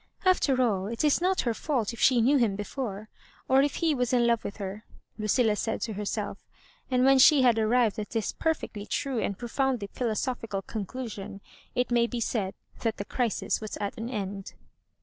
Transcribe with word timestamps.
''After 0.25 0.57
all, 0.57 0.87
it 0.87 1.03
is 1.03 1.21
not 1.21 1.41
her 1.41 1.53
fault 1.53 1.93
if 1.93 1.99
she 1.99 2.21
knew 2.21 2.37
him 2.37 2.55
before, 2.55 3.07
or 3.47 3.61
if 3.61 3.75
he 3.75 3.93
was 3.93 4.11
in 4.13 4.25
love 4.25 4.43
with 4.43 4.57
her,*' 4.57 4.83
Lucilla 5.19 5.55
said 5.55 5.79
to 5.81 5.93
herself. 5.93 6.39
And 6.89 7.05
when 7.05 7.19
she 7.19 7.43
had 7.43 7.59
arrived 7.59 7.99
at 7.99 8.09
this 8.09 8.31
perfectly 8.31 8.87
true 8.87 9.19
and 9.19 9.37
profoundly 9.37 9.89
philosophical 9.93 10.63
conclusion, 10.63 11.39
it 11.75 11.91
may 11.91 12.07
be 12.07 12.19
said 12.19 12.55
that 12.79 12.97
the 12.97 13.05
crisis 13.05 13.61
was 13.61 13.77
at 13.77 13.95
an 13.95 14.09
end. 14.09 14.55